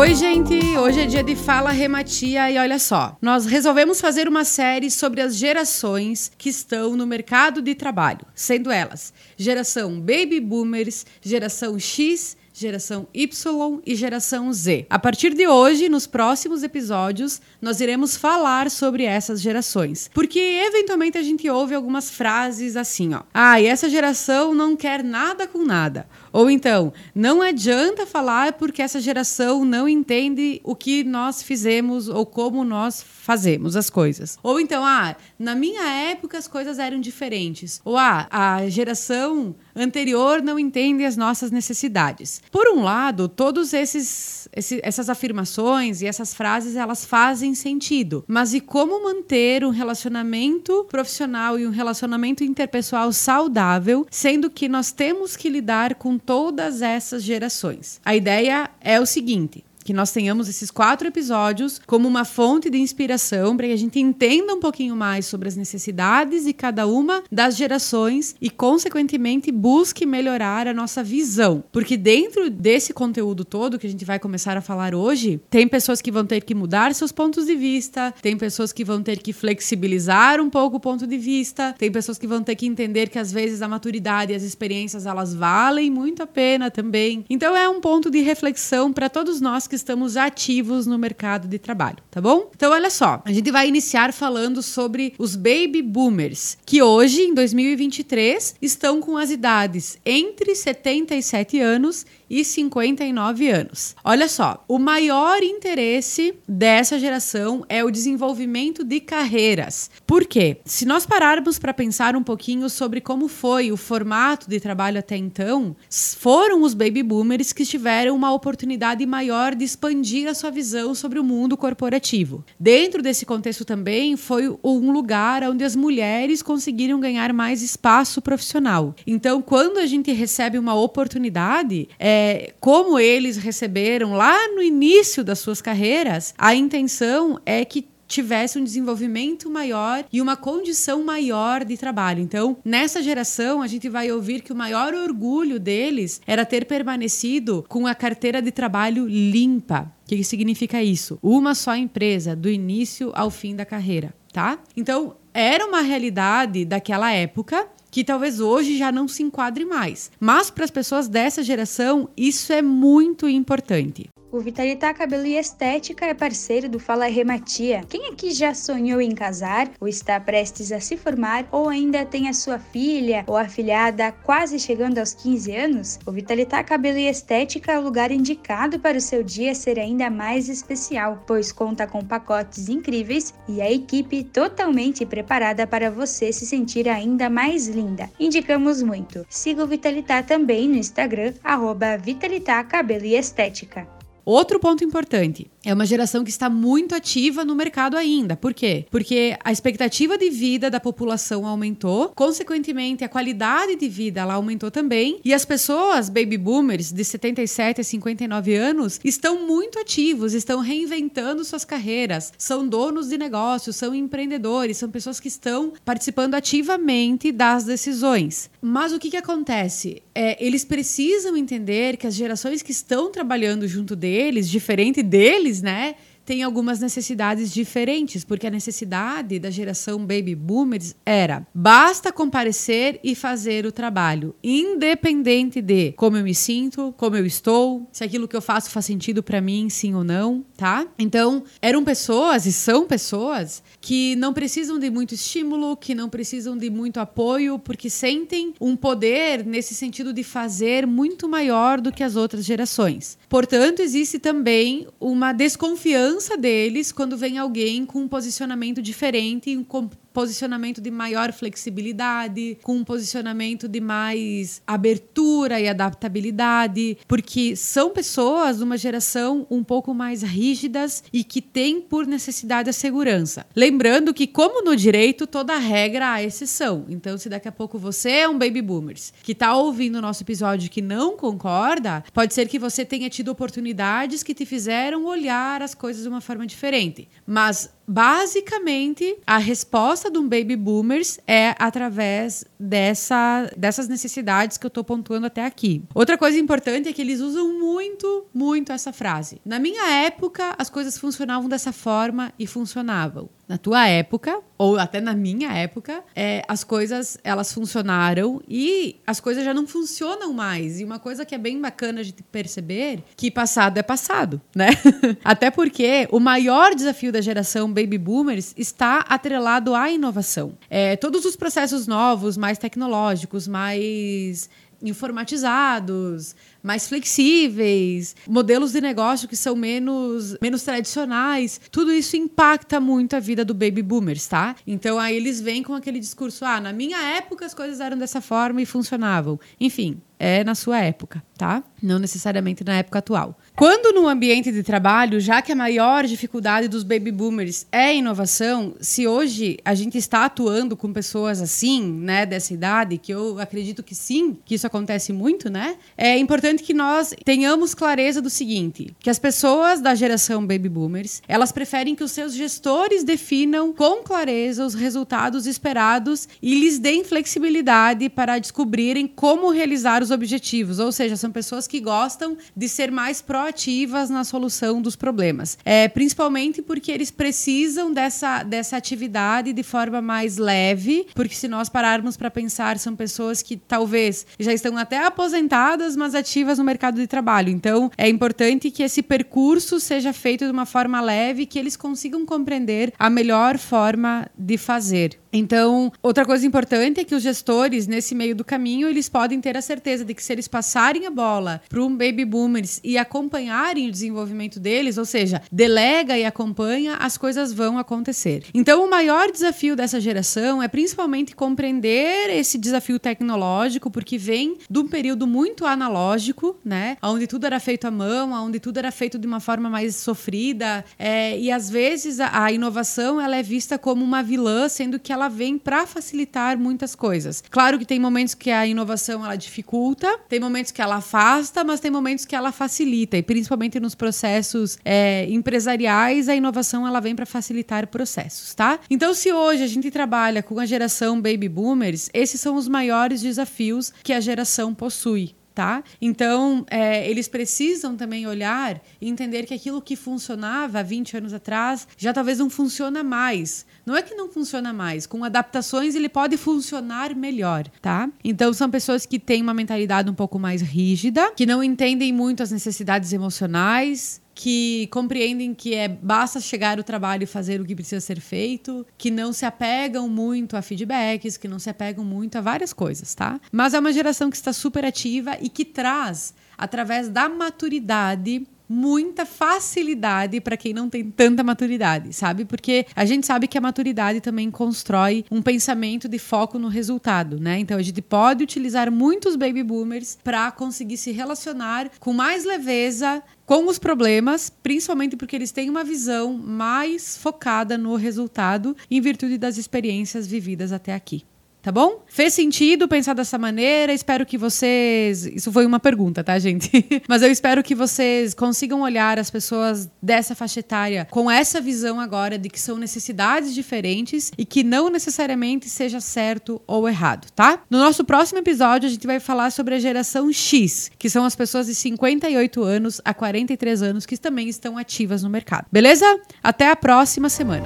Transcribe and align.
Oi, 0.00 0.14
gente! 0.14 0.54
Hoje 0.78 1.00
é 1.00 1.06
dia 1.06 1.22
de 1.22 1.36
Fala 1.36 1.70
Rematia 1.70 2.50
e 2.50 2.56
olha 2.56 2.78
só, 2.78 3.18
nós 3.20 3.44
resolvemos 3.44 4.00
fazer 4.00 4.26
uma 4.26 4.44
série 4.44 4.90
sobre 4.90 5.20
as 5.20 5.36
gerações 5.36 6.32
que 6.38 6.48
estão 6.48 6.96
no 6.96 7.06
mercado 7.06 7.60
de 7.60 7.74
trabalho, 7.74 8.26
sendo 8.34 8.72
elas 8.72 9.12
geração 9.36 10.00
Baby 10.00 10.40
Boomers, 10.40 11.04
geração 11.20 11.78
X 11.78 12.36
geração 12.60 13.08
Y 13.14 13.80
e 13.86 13.94
geração 13.94 14.52
Z. 14.52 14.86
A 14.90 14.98
partir 14.98 15.34
de 15.34 15.48
hoje, 15.48 15.88
nos 15.88 16.06
próximos 16.06 16.62
episódios, 16.62 17.40
nós 17.60 17.80
iremos 17.80 18.16
falar 18.16 18.70
sobre 18.70 19.04
essas 19.04 19.40
gerações. 19.40 20.10
Porque 20.12 20.38
eventualmente 20.38 21.16
a 21.16 21.22
gente 21.22 21.48
ouve 21.48 21.74
algumas 21.74 22.10
frases 22.10 22.76
assim, 22.76 23.14
ó. 23.14 23.22
Ah, 23.32 23.60
e 23.60 23.66
essa 23.66 23.88
geração 23.88 24.54
não 24.54 24.76
quer 24.76 25.02
nada 25.02 25.46
com 25.46 25.64
nada. 25.64 26.06
Ou 26.32 26.50
então, 26.50 26.92
não 27.14 27.42
adianta 27.42 28.06
falar 28.06 28.52
porque 28.52 28.82
essa 28.82 29.00
geração 29.00 29.64
não 29.64 29.88
entende 29.88 30.60
o 30.62 30.76
que 30.76 31.02
nós 31.02 31.42
fizemos 31.42 32.08
ou 32.08 32.24
como 32.24 32.62
nós 32.62 33.02
fazemos 33.02 33.74
as 33.74 33.88
coisas. 33.88 34.38
Ou 34.42 34.60
então, 34.60 34.84
ah, 34.84 35.16
na 35.38 35.54
minha 35.54 35.82
época 35.82 36.38
as 36.38 36.46
coisas 36.46 36.78
eram 36.78 37.00
diferentes. 37.00 37.80
Ou 37.84 37.96
ah, 37.96 38.28
a 38.30 38.68
geração 38.68 39.54
anterior 39.74 40.42
não 40.42 40.58
entende 40.58 41.04
as 41.04 41.16
nossas 41.16 41.50
necessidades. 41.50 42.42
Por 42.50 42.68
um 42.68 42.82
lado, 42.82 43.28
todos 43.28 43.72
esses, 43.72 44.48
essas 44.82 45.08
afirmações 45.08 46.02
e 46.02 46.06
essas 46.06 46.34
frases 46.34 46.74
elas 46.74 47.04
fazem 47.04 47.54
sentido. 47.54 48.24
Mas 48.26 48.54
e 48.54 48.60
como 48.60 49.02
manter 49.04 49.64
um 49.64 49.70
relacionamento 49.70 50.84
profissional 50.90 51.58
e 51.58 51.66
um 51.66 51.70
relacionamento 51.70 52.42
interpessoal 52.42 53.12
saudável, 53.12 54.06
sendo 54.10 54.50
que 54.50 54.68
nós 54.68 54.90
temos 54.90 55.36
que 55.36 55.48
lidar 55.48 55.94
com 55.94 56.18
todas 56.18 56.82
essas 56.82 57.22
gerações? 57.22 58.00
A 58.04 58.16
ideia 58.16 58.68
é 58.80 59.00
o 59.00 59.06
seguinte: 59.06 59.64
que 59.90 59.94
nós 59.94 60.12
tenhamos 60.12 60.48
esses 60.48 60.70
quatro 60.70 61.08
episódios 61.08 61.80
como 61.84 62.06
uma 62.06 62.24
fonte 62.24 62.70
de 62.70 62.78
inspiração 62.78 63.56
para 63.56 63.66
que 63.66 63.72
a 63.72 63.76
gente 63.76 63.98
entenda 63.98 64.54
um 64.54 64.60
pouquinho 64.60 64.94
mais 64.94 65.26
sobre 65.26 65.48
as 65.48 65.56
necessidades 65.56 66.44
de 66.44 66.52
cada 66.52 66.86
uma 66.86 67.24
das 67.28 67.56
gerações 67.56 68.36
e, 68.40 68.48
consequentemente, 68.48 69.50
busque 69.50 70.06
melhorar 70.06 70.68
a 70.68 70.72
nossa 70.72 71.02
visão. 71.02 71.64
Porque 71.72 71.96
dentro 71.96 72.48
desse 72.48 72.92
conteúdo 72.92 73.44
todo 73.44 73.80
que 73.80 73.86
a 73.88 73.90
gente 73.90 74.04
vai 74.04 74.20
começar 74.20 74.56
a 74.56 74.60
falar 74.60 74.94
hoje, 74.94 75.40
tem 75.50 75.66
pessoas 75.66 76.00
que 76.00 76.12
vão 76.12 76.24
ter 76.24 76.42
que 76.42 76.54
mudar 76.54 76.94
seus 76.94 77.10
pontos 77.10 77.46
de 77.46 77.56
vista, 77.56 78.14
tem 78.22 78.36
pessoas 78.36 78.72
que 78.72 78.84
vão 78.84 79.02
ter 79.02 79.18
que 79.18 79.32
flexibilizar 79.32 80.40
um 80.40 80.48
pouco 80.48 80.76
o 80.76 80.80
ponto 80.80 81.04
de 81.04 81.18
vista, 81.18 81.74
tem 81.76 81.90
pessoas 81.90 82.16
que 82.16 82.28
vão 82.28 82.44
ter 82.44 82.54
que 82.54 82.64
entender 82.64 83.08
que 83.08 83.18
às 83.18 83.32
vezes 83.32 83.60
a 83.60 83.66
maturidade 83.66 84.32
e 84.32 84.36
as 84.36 84.44
experiências 84.44 85.04
elas 85.04 85.34
valem 85.34 85.90
muito 85.90 86.22
a 86.22 86.28
pena 86.28 86.70
também. 86.70 87.24
Então 87.28 87.56
é 87.56 87.68
um 87.68 87.80
ponto 87.80 88.08
de 88.08 88.20
reflexão 88.20 88.92
para 88.92 89.10
todos 89.10 89.40
nós 89.40 89.66
que 89.66 89.79
estamos 89.80 90.16
ativos 90.16 90.86
no 90.86 90.98
mercado 90.98 91.48
de 91.48 91.58
trabalho, 91.58 91.98
tá 92.10 92.20
bom? 92.20 92.50
Então, 92.54 92.72
olha 92.72 92.90
só, 92.90 93.22
a 93.24 93.32
gente 93.32 93.50
vai 93.50 93.66
iniciar 93.66 94.12
falando 94.12 94.62
sobre 94.62 95.14
os 95.18 95.34
baby 95.34 95.82
boomers, 95.82 96.56
que 96.64 96.82
hoje, 96.82 97.22
em 97.22 97.34
2023, 97.34 98.54
estão 98.60 99.00
com 99.00 99.16
as 99.16 99.30
idades 99.30 99.98
entre 100.04 100.54
77 100.54 101.58
anos 101.58 102.06
e 102.30 102.44
59 102.44 103.50
anos. 103.50 103.96
Olha 104.04 104.28
só, 104.28 104.64
o 104.68 104.78
maior 104.78 105.42
interesse 105.42 106.32
dessa 106.48 106.96
geração 106.96 107.64
é 107.68 107.84
o 107.84 107.90
desenvolvimento 107.90 108.84
de 108.84 109.00
carreiras. 109.00 109.90
Por 110.06 110.24
quê? 110.24 110.58
Se 110.64 110.86
nós 110.86 111.04
pararmos 111.04 111.58
para 111.58 111.74
pensar 111.74 112.14
um 112.14 112.22
pouquinho 112.22 112.70
sobre 112.70 113.00
como 113.00 113.26
foi 113.26 113.72
o 113.72 113.76
formato 113.76 114.48
de 114.48 114.60
trabalho 114.60 115.00
até 115.00 115.16
então, 115.16 115.74
foram 116.16 116.62
os 116.62 116.72
baby 116.72 117.02
boomers 117.02 117.52
que 117.52 117.66
tiveram 117.66 118.14
uma 118.14 118.32
oportunidade 118.32 119.04
maior 119.04 119.56
de 119.56 119.64
expandir 119.64 120.28
a 120.28 120.34
sua 120.34 120.50
visão 120.50 120.94
sobre 120.94 121.18
o 121.18 121.24
mundo 121.24 121.56
corporativo. 121.56 122.44
Dentro 122.58 123.02
desse 123.02 123.26
contexto 123.26 123.64
também 123.64 124.16
foi 124.16 124.48
um 124.62 124.92
lugar 124.92 125.42
onde 125.42 125.64
as 125.64 125.74
mulheres 125.74 126.42
conseguiram 126.42 127.00
ganhar 127.00 127.32
mais 127.32 127.62
espaço 127.62 128.22
profissional. 128.22 128.94
Então, 129.06 129.42
quando 129.42 129.78
a 129.78 129.86
gente 129.86 130.12
recebe 130.12 130.58
uma 130.58 130.74
oportunidade, 130.74 131.88
é, 131.98 132.19
é, 132.20 132.52
como 132.60 132.98
eles 132.98 133.38
receberam 133.38 134.12
lá 134.12 134.36
no 134.48 134.62
início 134.62 135.24
das 135.24 135.38
suas 135.38 135.62
carreiras, 135.62 136.34
a 136.36 136.54
intenção 136.54 137.40
é 137.46 137.64
que 137.64 137.88
tivesse 138.06 138.58
um 138.58 138.64
desenvolvimento 138.64 139.48
maior 139.48 140.04
e 140.12 140.20
uma 140.20 140.36
condição 140.36 141.02
maior 141.02 141.64
de 141.64 141.78
trabalho. 141.78 142.20
Então, 142.20 142.58
nessa 142.62 143.02
geração, 143.02 143.62
a 143.62 143.66
gente 143.66 143.88
vai 143.88 144.10
ouvir 144.10 144.42
que 144.42 144.52
o 144.52 144.56
maior 144.56 144.92
orgulho 144.92 145.58
deles 145.58 146.20
era 146.26 146.44
ter 146.44 146.66
permanecido 146.66 147.64
com 147.68 147.86
a 147.86 147.94
carteira 147.94 148.42
de 148.42 148.50
trabalho 148.50 149.06
limpa. 149.06 149.90
O 150.04 150.08
que 150.08 150.24
significa 150.24 150.82
isso? 150.82 151.18
Uma 151.22 151.54
só 151.54 151.74
empresa, 151.74 152.34
do 152.34 152.50
início 152.50 153.12
ao 153.14 153.30
fim 153.30 153.54
da 153.54 153.64
carreira, 153.64 154.12
tá? 154.32 154.58
Então, 154.76 155.14
era 155.32 155.66
uma 155.66 155.80
realidade 155.80 156.64
daquela 156.64 157.12
época 157.12 157.68
que 157.90 158.04
talvez 158.04 158.40
hoje 158.40 158.76
já 158.78 158.92
não 158.92 159.08
se 159.08 159.22
enquadre 159.22 159.64
mais. 159.64 160.10
Mas 160.20 160.50
para 160.50 160.64
as 160.64 160.70
pessoas 160.70 161.08
dessa 161.08 161.42
geração, 161.42 162.08
isso 162.16 162.52
é 162.52 162.62
muito 162.62 163.28
importante. 163.28 164.08
O 164.32 164.38
Vitalita 164.38 164.94
Cabelo 164.94 165.26
e 165.26 165.36
Estética 165.36 166.06
é 166.06 166.14
parceiro 166.14 166.68
do 166.68 166.78
Fala 166.78 167.06
Rematia. 167.06 167.80
Quem 167.88 168.06
aqui 168.06 168.30
já 168.30 168.54
sonhou 168.54 169.00
em 169.00 169.12
casar, 169.12 169.68
ou 169.80 169.88
está 169.88 170.20
prestes 170.20 170.70
a 170.70 170.78
se 170.78 170.96
formar, 170.96 171.48
ou 171.50 171.68
ainda 171.68 172.06
tem 172.06 172.28
a 172.28 172.32
sua 172.32 172.56
filha 172.56 173.24
ou 173.26 173.36
afilhada 173.36 174.12
quase 174.12 174.56
chegando 174.60 174.98
aos 174.98 175.14
15 175.14 175.56
anos? 175.56 175.98
O 176.06 176.12
Vitalita 176.12 176.62
Cabelo 176.62 176.98
e 176.98 177.08
Estética 177.08 177.72
é 177.72 177.78
o 177.80 177.82
lugar 177.82 178.12
indicado 178.12 178.78
para 178.78 178.98
o 178.98 179.00
seu 179.00 179.24
dia 179.24 179.52
ser 179.52 179.80
ainda 179.80 180.08
mais 180.08 180.48
especial, 180.48 181.24
pois 181.26 181.50
conta 181.50 181.84
com 181.84 182.04
pacotes 182.04 182.68
incríveis 182.68 183.34
e 183.48 183.60
a 183.60 183.68
equipe 183.68 184.22
totalmente 184.22 185.04
preparada 185.04 185.66
para 185.66 185.90
você 185.90 186.32
se 186.32 186.46
sentir 186.46 186.88
ainda 186.88 187.28
mais 187.28 187.66
linda. 187.66 188.08
Indicamos 188.20 188.80
muito. 188.80 189.26
Siga 189.28 189.64
o 189.64 189.66
Vitalita 189.66 190.22
também 190.22 190.68
no 190.68 190.76
Instagram, 190.76 191.34
arroba 191.42 191.96
Vitalita 191.96 192.62
Cabelo 192.62 193.06
e 193.06 193.16
Estética. 193.16 193.99
Outro 194.30 194.60
ponto 194.60 194.84
importante: 194.84 195.50
é 195.64 195.74
uma 195.74 195.86
geração 195.86 196.24
que 196.24 196.30
está 196.30 196.48
muito 196.48 196.94
ativa 196.94 197.44
no 197.44 197.54
mercado 197.54 197.96
ainda. 197.96 198.36
Por 198.36 198.54
quê? 198.54 198.86
Porque 198.90 199.36
a 199.44 199.52
expectativa 199.52 200.16
de 200.16 200.30
vida 200.30 200.70
da 200.70 200.80
população 200.80 201.46
aumentou, 201.46 202.12
consequentemente, 202.14 203.04
a 203.04 203.08
qualidade 203.08 203.76
de 203.76 203.88
vida 203.88 204.20
ela 204.20 204.34
aumentou 204.34 204.70
também. 204.70 205.20
E 205.24 205.34
as 205.34 205.44
pessoas, 205.44 206.08
baby 206.08 206.38
boomers, 206.38 206.92
de 206.92 207.04
77 207.04 207.80
a 207.80 207.84
59 207.84 208.54
anos, 208.54 209.00
estão 209.04 209.46
muito 209.46 209.78
ativos, 209.78 210.32
estão 210.32 210.60
reinventando 210.60 211.44
suas 211.44 211.64
carreiras, 211.64 212.32
são 212.38 212.66
donos 212.66 213.08
de 213.08 213.18
negócios, 213.18 213.76
são 213.76 213.94
empreendedores, 213.94 214.78
são 214.78 214.90
pessoas 214.90 215.20
que 215.20 215.28
estão 215.28 215.72
participando 215.84 216.34
ativamente 216.34 217.32
das 217.32 217.64
decisões. 217.64 218.50
Mas 218.62 218.92
o 218.92 218.98
que, 218.98 219.10
que 219.10 219.16
acontece? 219.16 220.02
É, 220.14 220.44
eles 220.44 220.64
precisam 220.64 221.36
entender 221.36 221.96
que 221.96 222.06
as 222.06 222.14
gerações 222.14 222.62
que 222.62 222.72
estão 222.72 223.10
trabalhando 223.10 223.66
junto 223.66 223.96
deles, 223.96 224.48
diferente 224.48 225.02
deles, 225.02 225.49
eles, 225.50 225.62
né, 225.62 225.96
têm 226.24 226.44
algumas 226.44 226.78
necessidades 226.78 227.52
diferentes, 227.52 228.24
porque 228.24 228.46
a 228.46 228.50
necessidade 228.50 229.38
da 229.40 229.50
geração 229.50 229.98
baby 229.98 230.34
boomers 230.36 230.94
era 231.04 231.44
basta 231.52 232.12
comparecer 232.12 233.00
e 233.02 233.16
fazer 233.16 233.66
o 233.66 233.72
trabalho, 233.72 234.34
independente 234.42 235.60
de 235.60 235.92
como 235.92 236.16
eu 236.16 236.22
me 236.22 236.34
sinto, 236.34 236.94
como 236.96 237.16
eu 237.16 237.26
estou, 237.26 237.88
se 237.90 238.04
aquilo 238.04 238.28
que 238.28 238.36
eu 238.36 238.42
faço 238.42 238.70
faz 238.70 238.86
sentido 238.86 239.24
para 239.24 239.40
mim, 239.40 239.68
sim 239.68 239.94
ou 239.94 240.04
não, 240.04 240.44
tá? 240.60 240.86
Então, 240.98 241.42
eram 241.62 241.82
pessoas 241.82 242.44
e 242.44 242.52
são 242.52 242.86
pessoas 242.86 243.62
que 243.80 244.14
não 244.16 244.34
precisam 244.34 244.78
de 244.78 244.90
muito 244.90 245.14
estímulo, 245.14 245.74
que 245.74 245.94
não 245.94 246.06
precisam 246.06 246.54
de 246.54 246.68
muito 246.68 247.00
apoio, 247.00 247.58
porque 247.58 247.88
sentem 247.88 248.52
um 248.60 248.76
poder 248.76 249.42
nesse 249.42 249.74
sentido 249.74 250.12
de 250.12 250.22
fazer 250.22 250.86
muito 250.86 251.26
maior 251.26 251.80
do 251.80 251.90
que 251.90 252.02
as 252.02 252.14
outras 252.14 252.44
gerações. 252.44 253.16
Portanto, 253.26 253.80
existe 253.80 254.18
também 254.18 254.86
uma 255.00 255.32
desconfiança 255.32 256.36
deles 256.36 256.92
quando 256.92 257.16
vem 257.16 257.38
alguém 257.38 257.86
com 257.86 258.00
um 258.00 258.08
posicionamento 258.08 258.82
diferente, 258.82 259.64
com 259.66 259.88
posicionamento 260.12 260.80
de 260.80 260.90
maior 260.90 261.32
flexibilidade, 261.32 262.58
com 262.62 262.76
um 262.76 262.84
posicionamento 262.84 263.68
de 263.68 263.80
mais 263.80 264.62
abertura 264.66 265.60
e 265.60 265.68
adaptabilidade, 265.68 266.98
porque 267.06 267.56
são 267.56 267.90
pessoas 267.90 268.58
de 268.58 268.64
uma 268.64 268.76
geração 268.76 269.46
um 269.50 269.62
pouco 269.62 269.94
mais 269.94 270.22
rígidas 270.22 271.02
e 271.12 271.24
que 271.24 271.40
têm 271.40 271.80
por 271.80 272.06
necessidade 272.06 272.70
a 272.70 272.72
segurança. 272.72 273.46
Lembrando 273.54 274.12
que, 274.14 274.26
como 274.26 274.64
no 274.64 274.76
direito, 274.76 275.26
toda 275.26 275.56
regra 275.58 276.12
há 276.12 276.22
exceção. 276.22 276.86
Então, 276.88 277.16
se 277.16 277.28
daqui 277.28 277.48
a 277.48 277.52
pouco 277.52 277.78
você 277.78 278.10
é 278.10 278.28
um 278.28 278.38
baby 278.38 278.62
boomers 278.62 279.12
que 279.22 279.32
está 279.32 279.54
ouvindo 279.54 279.96
o 279.96 280.02
nosso 280.02 280.22
episódio 280.22 280.70
que 280.70 280.82
não 280.82 281.16
concorda, 281.16 282.04
pode 282.12 282.34
ser 282.34 282.48
que 282.48 282.58
você 282.58 282.84
tenha 282.84 283.08
tido 283.08 283.28
oportunidades 283.28 284.22
que 284.22 284.34
te 284.34 284.44
fizeram 284.44 285.04
olhar 285.04 285.62
as 285.62 285.74
coisas 285.74 286.02
de 286.02 286.08
uma 286.08 286.20
forma 286.20 286.46
diferente. 286.46 287.08
Mas 287.26 287.70
basicamente, 287.90 289.16
a 289.26 289.36
resposta 289.36 290.08
de 290.08 290.16
um 290.16 290.28
baby 290.28 290.54
boomers 290.54 291.18
é 291.26 291.56
através 291.58 292.44
dessa, 292.56 293.50
dessas 293.56 293.88
necessidades 293.88 294.56
que 294.56 294.64
eu 294.64 294.68
estou 294.68 294.84
pontuando 294.84 295.26
até 295.26 295.44
aqui. 295.44 295.82
Outra 295.92 296.16
coisa 296.16 296.38
importante 296.38 296.88
é 296.88 296.92
que 296.92 297.02
eles 297.02 297.18
usam 297.18 297.58
muito, 297.58 298.26
muito 298.32 298.70
essa 298.70 298.92
frase. 298.92 299.40
Na 299.44 299.58
minha 299.58 299.90
época, 300.04 300.54
as 300.56 300.70
coisas 300.70 300.96
funcionavam 300.96 301.48
dessa 301.48 301.72
forma 301.72 302.32
e 302.38 302.46
funcionavam. 302.46 303.28
Na 303.50 303.58
tua 303.58 303.84
época, 303.88 304.38
ou 304.56 304.78
até 304.78 305.00
na 305.00 305.12
minha 305.12 305.52
época, 305.52 306.04
é, 306.14 306.44
as 306.46 306.62
coisas 306.62 307.18
elas 307.24 307.52
funcionaram 307.52 308.40
e 308.48 308.94
as 309.04 309.18
coisas 309.18 309.44
já 309.44 309.52
não 309.52 309.66
funcionam 309.66 310.32
mais. 310.32 310.78
E 310.78 310.84
uma 310.84 311.00
coisa 311.00 311.24
que 311.24 311.34
é 311.34 311.38
bem 311.38 311.60
bacana 311.60 312.04
de 312.04 312.12
perceber 312.30 313.02
que 313.16 313.28
passado 313.28 313.76
é 313.76 313.82
passado, 313.82 314.40
né? 314.54 314.68
até 315.24 315.50
porque 315.50 316.06
o 316.12 316.20
maior 316.20 316.76
desafio 316.76 317.10
da 317.10 317.20
geração 317.20 317.66
baby 317.66 317.98
boomers 317.98 318.54
está 318.56 318.98
atrelado 319.08 319.74
à 319.74 319.90
inovação. 319.90 320.52
É, 320.70 320.94
todos 320.94 321.24
os 321.24 321.34
processos 321.34 321.88
novos, 321.88 322.36
mais 322.36 322.56
tecnológicos, 322.56 323.48
mais 323.48 324.48
informatizados, 324.82 326.34
mais 326.62 326.88
flexíveis, 326.88 328.14
modelos 328.28 328.72
de 328.72 328.80
negócio 328.80 329.28
que 329.28 329.36
são 329.36 329.54
menos, 329.56 330.36
menos 330.40 330.62
tradicionais. 330.62 331.60
Tudo 331.70 331.92
isso 331.92 332.16
impacta 332.16 332.80
muito 332.80 333.16
a 333.16 333.20
vida 333.20 333.44
do 333.44 333.54
baby 333.54 333.82
boomers, 333.82 334.26
tá? 334.26 334.56
Então 334.66 334.98
aí 334.98 335.16
eles 335.16 335.40
vêm 335.40 335.62
com 335.62 335.74
aquele 335.74 335.98
discurso: 335.98 336.44
ah, 336.44 336.60
na 336.60 336.72
minha 336.72 336.98
época 337.16 337.46
as 337.46 337.54
coisas 337.54 337.80
eram 337.80 337.98
dessa 337.98 338.20
forma 338.20 338.60
e 338.62 338.66
funcionavam. 338.66 339.38
Enfim, 339.60 340.00
é 340.20 340.44
na 340.44 340.54
sua 340.54 340.78
época, 340.80 341.22
tá? 341.38 341.64
Não 341.82 341.98
necessariamente 341.98 342.62
na 342.62 342.74
época 342.74 342.98
atual. 342.98 343.38
Quando 343.56 343.94
no 343.94 344.06
ambiente 344.06 344.52
de 344.52 344.62
trabalho, 344.62 345.18
já 345.18 345.40
que 345.40 345.50
a 345.50 345.56
maior 345.56 346.06
dificuldade 346.06 346.68
dos 346.68 346.84
baby 346.84 347.10
boomers 347.10 347.66
é 347.72 347.96
inovação, 347.96 348.74
se 348.80 349.06
hoje 349.06 349.56
a 349.64 349.74
gente 349.74 349.96
está 349.96 350.26
atuando 350.26 350.76
com 350.76 350.92
pessoas 350.92 351.40
assim, 351.40 351.82
né, 351.82 352.26
dessa 352.26 352.52
idade, 352.52 352.98
que 352.98 353.10
eu 353.10 353.38
acredito 353.38 353.82
que 353.82 353.94
sim, 353.94 354.36
que 354.44 354.54
isso 354.54 354.66
acontece 354.66 355.10
muito, 355.10 355.48
né? 355.48 355.76
É 355.96 356.18
importante 356.18 356.49
que 356.58 356.74
nós 356.74 357.14
tenhamos 357.24 357.74
clareza 357.74 358.20
do 358.20 358.30
seguinte, 358.30 358.94
que 358.98 359.10
as 359.10 359.18
pessoas 359.18 359.80
da 359.80 359.94
geração 359.94 360.46
baby 360.46 360.68
boomers, 360.68 361.22
elas 361.28 361.52
preferem 361.52 361.94
que 361.94 362.04
os 362.04 362.12
seus 362.12 362.34
gestores 362.34 363.04
definam 363.04 363.72
com 363.72 364.02
clareza 364.02 364.64
os 364.64 364.74
resultados 364.74 365.46
esperados 365.46 366.28
e 366.42 366.54
lhes 366.54 366.78
deem 366.78 367.04
flexibilidade 367.04 368.08
para 368.08 368.38
descobrirem 368.38 369.06
como 369.06 369.50
realizar 369.50 370.02
os 370.02 370.10
objetivos, 370.10 370.78
ou 370.78 370.90
seja, 370.90 371.16
são 371.16 371.30
pessoas 371.30 371.66
que 371.66 371.80
gostam 371.80 372.36
de 372.56 372.68
ser 372.68 372.90
mais 372.90 373.20
proativas 373.20 374.10
na 374.10 374.24
solução 374.24 374.80
dos 374.80 374.96
problemas. 374.96 375.58
É, 375.64 375.88
principalmente 375.88 376.62
porque 376.62 376.90
eles 376.90 377.10
precisam 377.10 377.92
dessa, 377.92 378.42
dessa 378.42 378.76
atividade 378.76 379.52
de 379.52 379.62
forma 379.62 380.00
mais 380.00 380.36
leve, 380.36 381.06
porque 381.14 381.34
se 381.34 381.48
nós 381.48 381.68
pararmos 381.68 382.16
para 382.16 382.30
pensar, 382.30 382.78
são 382.78 382.96
pessoas 382.96 383.42
que 383.42 383.56
talvez 383.56 384.26
já 384.38 384.52
estão 384.52 384.76
até 384.76 385.04
aposentadas, 385.04 385.96
mas 385.96 386.14
ativas 386.14 386.39
no 386.58 386.64
mercado 386.64 386.96
de 386.96 387.06
trabalho. 387.06 387.50
Então, 387.50 387.90
é 387.96 388.08
importante 388.08 388.70
que 388.70 388.82
esse 388.82 389.02
percurso 389.02 389.80
seja 389.80 390.12
feito 390.12 390.44
de 390.44 390.50
uma 390.50 390.66
forma 390.66 391.00
leve, 391.00 391.46
que 391.46 391.58
eles 391.58 391.76
consigam 391.76 392.24
compreender 392.26 392.92
a 392.98 393.08
melhor 393.08 393.58
forma 393.58 394.28
de 394.36 394.56
fazer. 394.56 395.18
Então, 395.32 395.92
outra 396.02 396.24
coisa 396.24 396.44
importante 396.44 397.00
é 397.00 397.04
que 397.04 397.14
os 397.14 397.22
gestores, 397.22 397.86
nesse 397.86 398.14
meio 398.14 398.34
do 398.34 398.44
caminho, 398.44 398.88
eles 398.88 399.08
podem 399.08 399.40
ter 399.40 399.56
a 399.56 399.62
certeza 399.62 400.04
de 400.04 400.12
que 400.12 400.22
se 400.22 400.32
eles 400.32 400.48
passarem 400.48 401.06
a 401.06 401.10
bola 401.10 401.62
para 401.68 401.82
um 401.82 401.96
baby 401.96 402.24
boomers 402.24 402.80
e 402.82 402.98
acompanharem 402.98 403.88
o 403.88 403.92
desenvolvimento 403.92 404.58
deles, 404.58 404.98
ou 404.98 405.04
seja, 405.04 405.40
delega 405.52 406.18
e 406.18 406.24
acompanha, 406.24 406.96
as 406.96 407.16
coisas 407.16 407.52
vão 407.52 407.78
acontecer. 407.78 408.44
Então, 408.52 408.84
o 408.84 408.90
maior 408.90 409.30
desafio 409.30 409.76
dessa 409.76 410.00
geração 410.00 410.60
é 410.62 410.66
principalmente 410.66 411.36
compreender 411.36 412.30
esse 412.30 412.58
desafio 412.58 412.98
tecnológico, 412.98 413.90
porque 413.90 414.18
vem 414.18 414.58
de 414.68 414.78
um 414.78 414.88
período 414.88 415.26
muito 415.26 415.64
analógico, 415.64 416.29
né? 416.64 416.96
Onde 417.02 417.26
tudo 417.26 417.46
era 417.46 417.60
feito 417.60 417.84
à 417.86 417.90
mão, 417.90 418.32
onde 418.32 418.58
tudo 418.58 418.78
era 418.78 418.90
feito 418.90 419.16
de 419.16 419.26
uma 419.26 419.38
forma 419.38 419.70
mais 419.70 419.94
sofrida, 419.96 420.84
é, 420.98 421.38
e 421.38 421.52
às 421.52 421.70
vezes 421.70 422.18
a, 422.18 422.44
a 422.44 422.52
inovação 422.52 423.20
ela 423.20 423.36
é 423.36 423.42
vista 423.42 423.78
como 423.78 424.04
uma 424.04 424.22
vilã, 424.22 424.68
sendo 424.68 424.98
que 424.98 425.12
ela 425.12 425.20
ela 425.20 425.28
vem 425.28 425.58
para 425.58 425.86
facilitar 425.86 426.58
muitas 426.58 426.94
coisas. 426.94 427.44
Claro 427.50 427.78
que 427.78 427.84
tem 427.84 428.00
momentos 428.00 428.34
que 428.34 428.50
a 428.50 428.66
inovação 428.66 429.22
ela 429.22 429.36
dificulta, 429.36 430.18
tem 430.30 430.40
momentos 430.40 430.72
que 430.72 430.80
ela 430.80 430.96
afasta, 430.96 431.62
mas 431.62 431.78
tem 431.78 431.90
momentos 431.90 432.24
que 432.24 432.34
ela 432.34 432.50
facilita 432.50 433.18
e 433.18 433.22
principalmente 433.22 433.78
nos 433.78 433.94
processos 433.94 434.78
é, 434.82 435.26
empresariais 435.28 436.28
a 436.28 436.34
inovação 436.34 436.86
ela 436.86 437.00
vem 437.00 437.14
para 437.14 437.26
facilitar 437.26 437.86
processos, 437.88 438.54
tá? 438.54 438.80
Então 438.88 439.12
se 439.12 439.30
hoje 439.30 439.62
a 439.62 439.66
gente 439.66 439.90
trabalha 439.90 440.42
com 440.42 440.58
a 440.58 440.64
geração 440.64 441.20
baby 441.20 441.48
boomers, 441.48 442.08
esses 442.14 442.40
são 442.40 442.56
os 442.56 442.66
maiores 442.66 443.20
desafios 443.20 443.92
que 444.02 444.14
a 444.14 444.20
geração 444.20 444.74
possui 444.74 445.34
tá? 445.54 445.82
Então, 446.00 446.64
é, 446.70 447.08
eles 447.08 447.28
precisam 447.28 447.96
também 447.96 448.26
olhar 448.26 448.80
e 449.00 449.08
entender 449.08 449.44
que 449.44 449.54
aquilo 449.54 449.82
que 449.82 449.96
funcionava 449.96 450.80
há 450.80 450.82
20 450.82 451.16
anos 451.16 451.32
atrás 451.32 451.86
já 451.96 452.12
talvez 452.12 452.38
não 452.38 452.48
funciona 452.48 453.02
mais. 453.02 453.66
Não 453.84 453.96
é 453.96 454.02
que 454.02 454.14
não 454.14 454.28
funciona 454.28 454.72
mais, 454.72 455.06
com 455.06 455.24
adaptações 455.24 455.94
ele 455.94 456.08
pode 456.08 456.36
funcionar 456.36 457.14
melhor, 457.14 457.66
tá? 457.80 458.08
Então, 458.22 458.52
são 458.52 458.70
pessoas 458.70 459.04
que 459.06 459.18
têm 459.18 459.42
uma 459.42 459.54
mentalidade 459.54 460.10
um 460.10 460.14
pouco 460.14 460.38
mais 460.38 460.62
rígida, 460.62 461.32
que 461.32 461.46
não 461.46 461.62
entendem 461.62 462.12
muito 462.12 462.42
as 462.42 462.50
necessidades 462.50 463.12
emocionais, 463.12 464.20
que 464.42 464.86
compreendem 464.86 465.52
que 465.52 465.74
é 465.74 465.86
basta 465.86 466.40
chegar 466.40 466.78
ao 466.78 466.82
trabalho 466.82 467.24
e 467.24 467.26
fazer 467.26 467.60
o 467.60 467.64
que 467.66 467.74
precisa 467.74 468.00
ser 468.00 468.18
feito, 468.20 468.86
que 468.96 469.10
não 469.10 469.34
se 469.34 469.44
apegam 469.44 470.08
muito 470.08 470.56
a 470.56 470.62
feedbacks, 470.62 471.36
que 471.36 471.46
não 471.46 471.58
se 471.58 471.68
apegam 471.68 472.02
muito 472.02 472.38
a 472.38 472.40
várias 472.40 472.72
coisas, 472.72 473.14
tá? 473.14 473.38
Mas 473.52 473.74
é 473.74 473.78
uma 473.78 473.92
geração 473.92 474.30
que 474.30 474.36
está 474.36 474.50
super 474.50 474.82
ativa 474.82 475.36
e 475.42 475.50
que 475.50 475.62
traz, 475.62 476.32
através 476.56 477.10
da 477.10 477.28
maturidade, 477.28 478.46
muita 478.70 479.26
facilidade 479.26 480.40
para 480.40 480.56
quem 480.56 480.72
não 480.72 480.88
tem 480.88 481.10
tanta 481.10 481.42
maturidade, 481.42 482.12
sabe? 482.12 482.44
Porque 482.44 482.86
a 482.94 483.04
gente 483.04 483.26
sabe 483.26 483.48
que 483.48 483.58
a 483.58 483.60
maturidade 483.60 484.20
também 484.20 484.48
constrói 484.48 485.24
um 485.28 485.42
pensamento 485.42 486.08
de 486.08 486.20
foco 486.20 486.56
no 486.56 486.68
resultado, 486.68 487.40
né? 487.40 487.58
Então 487.58 487.76
a 487.76 487.82
gente 487.82 488.00
pode 488.00 488.44
utilizar 488.44 488.90
muitos 488.92 489.34
baby 489.34 489.64
boomers 489.64 490.16
para 490.22 490.52
conseguir 490.52 490.98
se 490.98 491.10
relacionar 491.10 491.90
com 491.98 492.12
mais 492.12 492.44
leveza 492.44 493.20
com 493.44 493.66
os 493.66 493.80
problemas, 493.80 494.48
principalmente 494.62 495.16
porque 495.16 495.34
eles 495.34 495.50
têm 495.50 495.68
uma 495.68 495.82
visão 495.82 496.32
mais 496.32 497.16
focada 497.16 497.76
no 497.76 497.96
resultado 497.96 498.76
em 498.88 499.00
virtude 499.00 499.36
das 499.36 499.58
experiências 499.58 500.28
vividas 500.28 500.70
até 500.70 500.94
aqui. 500.94 501.24
Tá 501.62 501.70
bom? 501.70 502.02
Fez 502.06 502.32
sentido 502.32 502.88
pensar 502.88 503.14
dessa 503.14 503.36
maneira? 503.38 503.92
Espero 503.92 504.24
que 504.24 504.38
vocês. 504.38 505.26
Isso 505.26 505.52
foi 505.52 505.66
uma 505.66 505.78
pergunta, 505.78 506.24
tá, 506.24 506.38
gente? 506.38 506.70
Mas 507.06 507.22
eu 507.22 507.30
espero 507.30 507.62
que 507.62 507.74
vocês 507.74 508.32
consigam 508.32 508.80
olhar 508.80 509.18
as 509.18 509.30
pessoas 509.30 509.90
dessa 510.02 510.34
faixa 510.34 510.60
etária 510.60 511.06
com 511.10 511.30
essa 511.30 511.60
visão 511.60 512.00
agora 512.00 512.38
de 512.38 512.48
que 512.48 512.58
são 512.58 512.78
necessidades 512.78 513.54
diferentes 513.54 514.32
e 514.38 514.44
que 514.46 514.64
não 514.64 514.88
necessariamente 514.88 515.68
seja 515.68 516.00
certo 516.00 516.60
ou 516.66 516.88
errado, 516.88 517.30
tá? 517.34 517.62
No 517.68 517.78
nosso 517.78 518.04
próximo 518.04 518.38
episódio, 518.38 518.88
a 518.88 518.90
gente 518.90 519.06
vai 519.06 519.20
falar 519.20 519.50
sobre 519.50 519.74
a 519.74 519.78
geração 519.78 520.32
X, 520.32 520.90
que 520.98 521.10
são 521.10 521.24
as 521.24 521.36
pessoas 521.36 521.66
de 521.66 521.74
58 521.74 522.62
anos 522.62 523.00
a 523.04 523.12
43 523.12 523.82
anos 523.82 524.06
que 524.06 524.16
também 524.16 524.48
estão 524.48 524.78
ativas 524.78 525.22
no 525.22 525.28
mercado. 525.28 525.66
Beleza? 525.70 526.06
Até 526.42 526.70
a 526.70 526.76
próxima 526.76 527.28
semana. 527.28 527.64